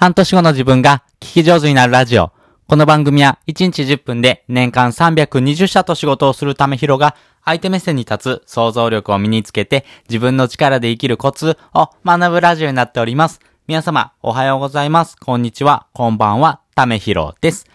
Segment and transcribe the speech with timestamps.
[0.00, 2.32] 半年後の自分が聞き上手になるラジオ。
[2.66, 13.40] この番組は1日10分で年間320社と仕事をするためひろが相手目線に立つ想像力を身につけて自分の力で生きるコツを学ぶラジオになっております。
[13.66, 15.18] 皆様おはようございます。
[15.18, 15.86] こんにちは。
[15.92, 16.62] こんばんは。
[16.74, 17.66] ためひろです。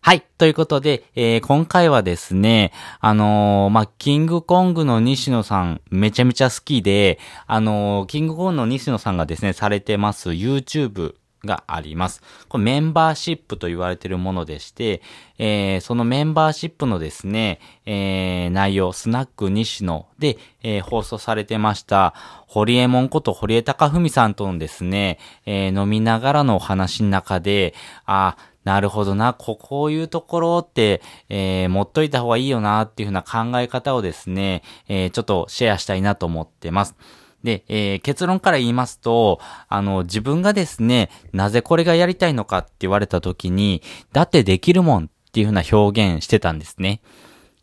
[0.00, 0.24] はい。
[0.38, 7.18] ということで、えー、今回はですね、あのー、まあ、キングコングの西野さん、めちゃめちゃ好きで、
[7.48, 11.14] あのー、キングコングの西野さんがですね、されてます YouTube
[11.44, 12.22] があります。
[12.48, 15.02] これメンバーシップと言われているものでして、
[15.38, 22.14] えー、そのメンバーシップのですね、えー、内容、スナック西野で、えー、放送されてました、
[22.46, 27.74] 堀江門こと堀江貴文さんとのですね、え、飲みながらのお話の中で、
[28.06, 36.94] あ、なるほどな、ここういうところって、えー、持っといた方がいいよなっていうふうな考え方をですね、えー、ちょっとシェアしたいなと思ってます。
[37.42, 43.82] で、えー、結論から言いますと、あの、自分がですね、なぜこれがやりたいのかって言われた時に、
[44.12, 47.00] だってできるもんっていうふうな表現してたんですね。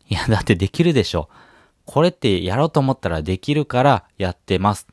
[0.08, 1.28] いや、だってできるでしょ。
[1.86, 4.86] これってやろうと思ったらできるからやってます。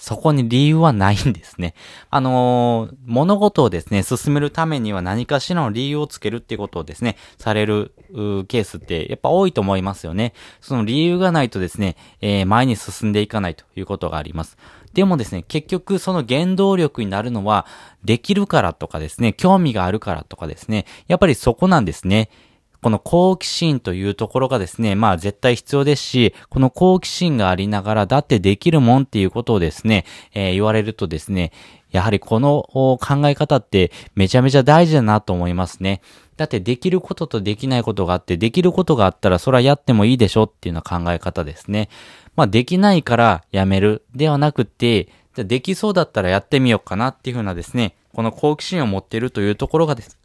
[0.00, 1.74] そこに理由はないんですね。
[2.08, 7.92] あのー、物事をですね、進めるためには何かしらの理由をつけるっていうことをですね、される、
[8.48, 10.32] ケースってやっぱ多いと思いますよね。
[10.62, 14.56] その理由がないとですね、えー、前に進んでいかないということがあります。
[14.94, 17.66] でもですね、結局その原動力になるのは、
[18.02, 22.30] できるからとかですね、興味があるからとかですね、やっぱりそこなんですね。
[22.82, 31.52] この好奇心というところがですね、まあ絶対必要ですし、この好奇心がありながら、だってできるもんっていうことをですね、えー、言われるとですね、
[31.90, 36.00] やはりこの考え方ってめちゃめちゃ大事だなと思いますね。
[36.36, 41.88] だってできることとできないことがあって、できることがあったらそれはやってもいいでしょっていうような考え方ですね。
[42.36, 50.19] まあできないからやめるではなくて、じゃできそうだったらやってみようかなっていうふうなですね、この好奇心を持っているというところがです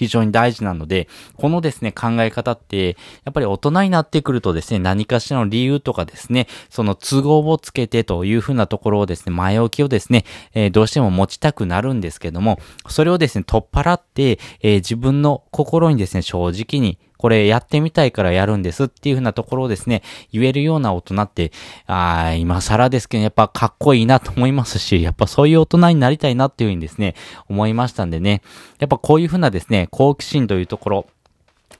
[0.00, 12.58] 非常に大事なので、このですね、考え方って、やっぱり大人になってくるとですね、何かしらの理由とかですね、その都合をつけてというふうなところをですね、前置きをですね、えー、どうしても持ちたくなるんですけども、
[12.88, 21.52] それをですね、取っ払って、えー、自分の心にですね、正直にこれやってみたいからやるんですっていうふうなところをですね、言えるような大人って、
[21.86, 27.14] ああ、今更ですけど、やっぱかっこいいなと思いますし、やっぱそういう大人になりたいなっていうふうにですね、
[27.50, 28.40] 思いましたんでね、
[28.78, 31.06] やっぱこういうふうなですね、好奇心というところ、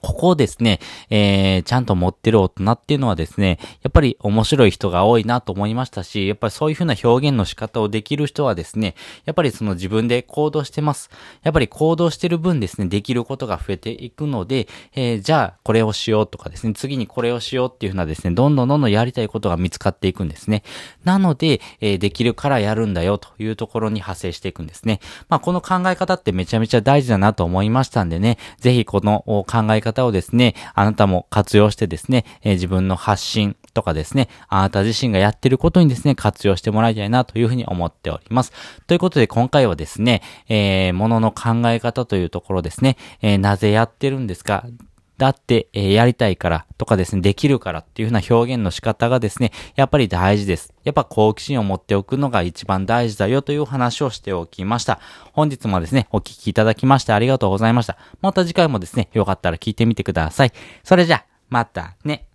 [0.01, 0.79] ここをですね、
[1.09, 8.95] えー、ちゃんと持ってる大人っていうのはですね、やっぱり面白い人が多いなと思いましたし、やっぱりそういうふうな表現の仕方をできる人はですね、
[9.25, 11.09] やっぱりその自分で行動してます。
[11.43, 20.63] やっぱり行動してる分ですね、できることが増えていくので、えー、じゃあこれをしようとかですね、次にこれをしようっていうふうなですね、どんどんどんどんやりたいことが見つかっていくんですね。
[21.03, 24.99] なので、えー、できるからやるんだよというところに派生していくんですね。
[25.29, 38.51] まあこの考え方ってめちゃめちゃ大事だなと思いましたんでね、ぜひこの考え方方をですね、あなたも活用してですね、えー、自分の発信とかですね、あなた自身がやってることにですね、活用してもらいたいなというふうに思っております。
[38.87, 44.65] ということで今回はですね、えー、ものの考え方というところですね、えー、なぜやってるんですか
[45.21, 50.73] だって、えー、やりたいからとかですね、できるからっていうふうな表現の仕方がですね、やっぱり大事です。
[50.83, 54.99] やっぱ好奇心を持っておくのが一番大事だよという話をしておきました。
[55.33, 57.99] 本日もですね、お聞きいただきましてありがとうございました。
[58.19, 60.53] また次回もですね、よかったら聞いてみてください。
[60.83, 62.30] それじゃ、またね。